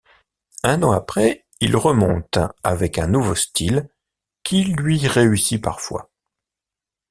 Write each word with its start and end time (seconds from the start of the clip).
Un 0.63 0.81
an 0.81 0.93
après, 0.93 1.45
il 1.59 1.75
remonte 1.75 2.39
avec 2.63 2.97
un 2.97 3.05
nouveau 3.05 3.35
style 3.35 3.87
qui 4.41 4.63
lui 4.63 5.05
réussit 5.07 5.61
parfois. 5.63 6.09